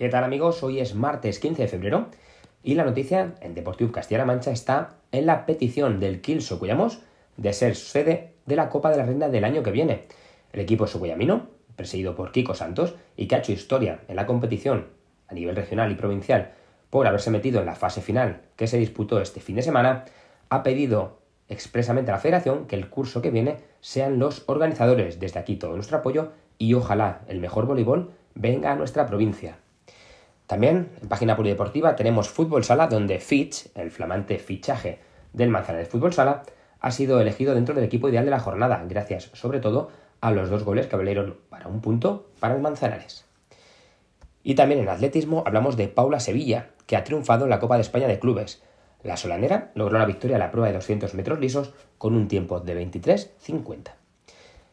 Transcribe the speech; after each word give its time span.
¿Qué 0.00 0.08
tal 0.08 0.24
amigos? 0.24 0.62
Hoy 0.62 0.80
es 0.80 0.94
martes 0.94 1.38
15 1.40 1.60
de 1.60 1.68
febrero 1.68 2.06
y 2.62 2.74
la 2.74 2.84
noticia 2.84 3.34
en 3.42 3.54
Deportivo 3.54 3.92
Castilla-La 3.92 4.24
Mancha 4.24 4.50
está 4.50 4.94
en 5.12 5.26
la 5.26 5.44
petición 5.44 6.00
del 6.00 6.22
Kiel 6.22 6.40
Socuyamos 6.40 7.02
de 7.36 7.52
ser 7.52 7.76
sede 7.76 8.32
de 8.46 8.56
la 8.56 8.70
Copa 8.70 8.90
de 8.90 8.96
la 8.96 9.04
Reina 9.04 9.28
del 9.28 9.44
año 9.44 9.62
que 9.62 9.72
viene. 9.72 10.04
El 10.54 10.60
equipo 10.60 10.86
socuyamino, 10.86 11.48
presidido 11.76 12.14
por 12.14 12.32
Kiko 12.32 12.54
Santos 12.54 12.94
y 13.14 13.26
que 13.26 13.34
ha 13.34 13.40
hecho 13.40 13.52
historia 13.52 14.00
en 14.08 14.16
la 14.16 14.24
competición 14.24 14.86
a 15.28 15.34
nivel 15.34 15.54
regional 15.54 15.92
y 15.92 15.96
provincial 15.96 16.52
por 16.88 17.06
haberse 17.06 17.30
metido 17.30 17.60
en 17.60 17.66
la 17.66 17.74
fase 17.74 18.00
final 18.00 18.40
que 18.56 18.68
se 18.68 18.78
disputó 18.78 19.20
este 19.20 19.40
fin 19.40 19.56
de 19.56 19.62
semana, 19.62 20.06
ha 20.48 20.62
pedido 20.62 21.18
expresamente 21.50 22.10
a 22.10 22.14
la 22.14 22.20
federación 22.20 22.66
que 22.68 22.76
el 22.76 22.88
curso 22.88 23.20
que 23.20 23.30
viene 23.30 23.58
sean 23.82 24.18
los 24.18 24.44
organizadores. 24.46 25.20
Desde 25.20 25.40
aquí 25.40 25.56
todo 25.56 25.74
nuestro 25.74 25.98
apoyo 25.98 26.32
y 26.56 26.72
ojalá 26.72 27.20
el 27.28 27.38
mejor 27.38 27.66
voleibol 27.66 28.12
venga 28.34 28.72
a 28.72 28.76
nuestra 28.76 29.04
provincia. 29.04 29.58
También 30.50 30.90
en 31.00 31.08
página 31.08 31.36
polideportiva 31.36 31.94
tenemos 31.94 32.28
Fútbol 32.28 32.64
Sala, 32.64 32.88
donde 32.88 33.20
Fitch, 33.20 33.68
el 33.76 33.92
flamante 33.92 34.40
fichaje 34.40 34.98
del 35.32 35.48
Manzanares 35.48 35.88
Fútbol 35.88 36.12
Sala, 36.12 36.42
ha 36.80 36.90
sido 36.90 37.20
elegido 37.20 37.54
dentro 37.54 37.72
del 37.72 37.84
equipo 37.84 38.08
ideal 38.08 38.24
de 38.24 38.32
la 38.32 38.40
jornada, 38.40 38.84
gracias 38.88 39.30
sobre 39.34 39.60
todo 39.60 39.90
a 40.20 40.32
los 40.32 40.50
dos 40.50 40.64
goles 40.64 40.88
que 40.88 40.96
valieron 40.96 41.36
para 41.50 41.68
un 41.68 41.80
punto 41.80 42.26
para 42.40 42.56
el 42.56 42.62
Manzanares. 42.62 43.26
Y 44.42 44.56
también 44.56 44.80
en 44.80 44.88
atletismo 44.88 45.44
hablamos 45.46 45.76
de 45.76 45.86
Paula 45.86 46.18
Sevilla, 46.18 46.70
que 46.88 46.96
ha 46.96 47.04
triunfado 47.04 47.44
en 47.44 47.50
la 47.50 47.60
Copa 47.60 47.76
de 47.76 47.82
España 47.82 48.08
de 48.08 48.18
Clubes. 48.18 48.60
La 49.04 49.16
solanera 49.16 49.70
logró 49.76 50.00
la 50.00 50.06
victoria 50.06 50.34
en 50.34 50.40
la 50.40 50.50
prueba 50.50 50.66
de 50.66 50.74
200 50.74 51.14
metros 51.14 51.38
lisos 51.38 51.74
con 51.96 52.16
un 52.16 52.26
tiempo 52.26 52.58
de 52.58 52.74
23.50. 52.90 53.92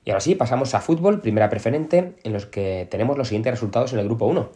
Y 0.05 0.09
ahora 0.09 0.21
sí, 0.21 0.33
pasamos 0.33 0.73
a 0.73 0.81
fútbol, 0.81 1.21
primera 1.21 1.51
preferente, 1.51 2.15
en 2.23 2.33
los 2.33 2.47
que 2.47 2.87
tenemos 2.89 3.15
los 3.15 3.27
siguientes 3.27 3.51
resultados 3.51 3.93
en 3.93 3.99
el 3.99 4.05
grupo 4.05 4.25
1. 4.25 4.49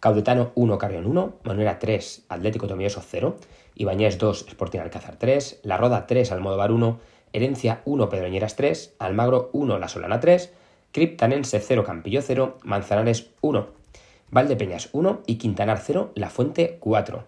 Caudetano 0.00 0.52
1, 0.54 0.78
Carrión 0.78 1.06
1, 1.06 1.34
Manuela 1.44 1.78
3, 1.78 2.24
Atlético 2.30 2.66
Tomioso 2.66 3.02
0, 3.06 3.36
Ibañez 3.74 4.18
2, 4.18 4.46
Sporting 4.48 4.80
Alcázar 4.80 5.16
3, 5.16 5.60
La 5.62 5.76
Roda 5.76 6.06
3, 6.06 6.32
Almodóvar 6.32 6.72
1, 6.72 6.98
Herencia 7.34 7.82
1, 7.84 8.08
Pedroñeras 8.08 8.56
3, 8.56 8.94
Almagro 8.98 9.50
1, 9.52 9.78
La 9.78 9.88
Solana 9.88 10.18
3, 10.18 10.52
Criptanense 10.92 11.60
0, 11.60 11.84
Campillo 11.84 12.22
0, 12.22 12.58
Manzanares 12.64 13.30
1, 13.42 13.66
Valdepeñas 14.30 14.88
1 14.92 15.20
y 15.26 15.36
Quintanar 15.36 15.78
0, 15.78 16.12
La 16.14 16.30
Fuente 16.30 16.78
4. 16.80 17.24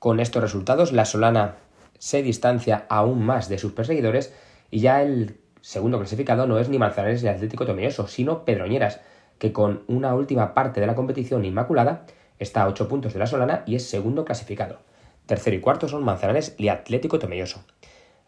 Con 0.00 0.18
estos 0.18 0.42
resultados, 0.42 0.92
La 0.92 1.04
Solana 1.04 1.56
se 1.98 2.22
distancia 2.22 2.86
aún 2.88 3.24
más 3.24 3.48
de 3.48 3.58
sus 3.58 3.72
perseguidores 3.72 4.34
y 4.70 4.80
ya 4.80 5.02
el 5.02 5.38
segundo 5.60 5.98
clasificado 5.98 6.46
no 6.46 6.58
es 6.58 6.68
ni 6.68 6.78
Manzanares 6.78 7.22
ni 7.22 7.28
Atlético 7.28 7.66
Tomioso, 7.66 8.08
sino 8.08 8.44
Pedroñeras, 8.44 9.00
que 9.40 9.52
con 9.52 9.82
una 9.88 10.14
última 10.14 10.54
parte 10.54 10.80
de 10.80 10.86
la 10.86 10.94
competición 10.94 11.44
inmaculada 11.44 12.04
está 12.38 12.62
a 12.62 12.68
8 12.68 12.86
puntos 12.86 13.14
de 13.14 13.18
la 13.18 13.26
Solana 13.26 13.64
y 13.66 13.74
es 13.74 13.88
segundo 13.88 14.24
clasificado. 14.24 14.78
Tercero 15.26 15.56
y 15.56 15.60
cuarto 15.60 15.88
son 15.88 16.04
Manzanares 16.04 16.54
y 16.58 16.68
Atlético 16.68 17.18
Tomelloso. 17.18 17.64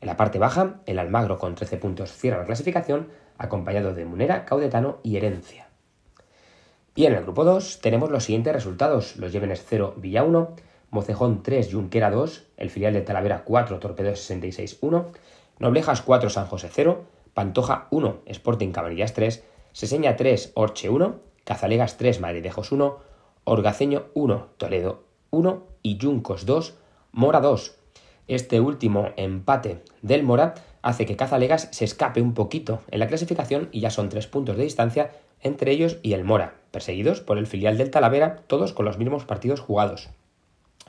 En 0.00 0.08
la 0.08 0.16
parte 0.16 0.38
baja, 0.38 0.80
el 0.86 0.98
Almagro 0.98 1.38
con 1.38 1.54
13 1.54 1.76
puntos 1.76 2.12
cierra 2.12 2.38
la 2.38 2.46
clasificación, 2.46 3.08
acompañado 3.38 3.94
de 3.94 4.06
Munera, 4.06 4.46
Caudetano 4.46 4.98
y 5.02 5.16
Herencia. 5.16 5.68
Y 6.94 7.04
en 7.04 7.12
el 7.12 7.22
grupo 7.22 7.44
2 7.44 7.80
tenemos 7.80 8.10
los 8.10 8.24
siguientes 8.24 8.54
resultados. 8.54 9.16
Los 9.16 9.32
Llévenes 9.32 9.64
0, 9.68 9.94
Villa 9.98 10.24
1, 10.24 10.56
Mocejón 10.90 11.42
3, 11.42 11.72
Junquera 11.72 12.10
2, 12.10 12.46
el 12.56 12.70
filial 12.70 12.94
de 12.94 13.02
Talavera 13.02 13.44
4, 13.44 13.78
Torpedo 13.78 14.16
66 14.16 14.78
1, 14.80 15.12
Noblejas 15.58 16.00
4, 16.02 16.30
San 16.30 16.46
José 16.46 16.68
0, 16.72 17.04
Pantoja 17.34 17.86
1, 17.90 18.22
Sporting 18.26 18.72
Cabanillas 18.72 19.12
3, 19.12 19.44
Seseña 19.72 20.16
3, 20.16 20.52
Orche 20.54 20.90
1, 20.90 21.20
Cazalegas 21.44 21.96
3, 21.96 22.20
Madridejos 22.20 22.72
1, 22.72 22.98
Orgaceño 23.44 24.06
1, 24.14 24.48
Toledo 24.58 25.04
1 25.30 25.62
y 25.82 25.96
Yuncos 25.96 26.44
2, 26.44 26.74
Mora 27.12 27.40
2. 27.40 27.74
Este 28.28 28.60
último 28.60 29.08
empate 29.16 29.82
del 30.02 30.22
Mora 30.24 30.54
hace 30.82 31.06
que 31.06 31.16
Cazalegas 31.16 31.68
se 31.72 31.84
escape 31.84 32.20
un 32.20 32.34
poquito 32.34 32.82
en 32.90 33.00
la 33.00 33.08
clasificación 33.08 33.68
y 33.72 33.80
ya 33.80 33.90
son 33.90 34.10
tres 34.10 34.26
puntos 34.26 34.56
de 34.56 34.64
distancia 34.64 35.10
entre 35.40 35.72
ellos 35.72 35.98
y 36.02 36.12
el 36.12 36.24
Mora, 36.24 36.54
perseguidos 36.70 37.20
por 37.20 37.38
el 37.38 37.46
filial 37.46 37.78
del 37.78 37.90
Talavera, 37.90 38.42
todos 38.46 38.72
con 38.72 38.84
los 38.84 38.98
mismos 38.98 39.24
partidos 39.24 39.60
jugados. 39.60 40.10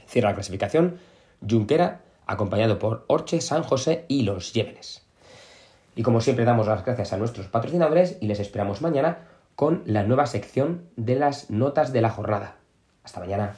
Cierra 0.07 0.29
la 0.29 0.35
clasificación 0.35 0.99
Junquera, 1.47 2.01
acompañado 2.25 2.79
por 2.79 3.05
Orche, 3.07 3.41
San 3.41 3.63
José 3.63 4.05
y 4.07 4.23
los 4.23 4.53
Llévenes. 4.53 5.03
Y 5.95 6.03
como 6.03 6.21
siempre 6.21 6.45
damos 6.45 6.67
las 6.67 6.83
gracias 6.83 7.13
a 7.13 7.17
nuestros 7.17 7.47
patrocinadores 7.47 8.17
y 8.21 8.27
les 8.27 8.39
esperamos 8.39 8.81
mañana 8.81 9.19
con 9.55 9.83
la 9.85 10.03
nueva 10.03 10.25
sección 10.25 10.83
de 10.95 11.15
las 11.15 11.49
notas 11.49 11.93
de 11.93 12.01
la 12.01 12.09
jornada. 12.09 12.55
Hasta 13.03 13.19
mañana. 13.19 13.55